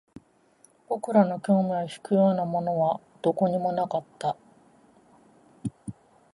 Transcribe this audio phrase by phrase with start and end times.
[0.87, 4.35] 僕らの興味を引くようなものはどこにもなかった